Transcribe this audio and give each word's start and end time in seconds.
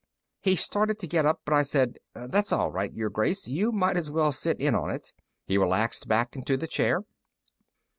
He 0.39 0.55
started 0.55 0.97
to 0.97 1.07
get 1.07 1.27
up, 1.27 1.41
but 1.45 1.53
I 1.53 1.61
said, 1.61 1.99
"That's 2.15 2.51
all 2.51 2.71
right, 2.71 2.91
Your 2.91 3.11
Grace; 3.11 3.47
you 3.47 3.71
might 3.71 3.97
as 3.97 4.09
well 4.09 4.31
sit 4.31 4.59
in 4.59 4.73
on 4.73 4.89
it." 4.89 5.13
He 5.45 5.59
relaxed 5.59 6.07
back 6.07 6.35
into 6.35 6.57
the 6.57 6.65
chair. 6.65 7.03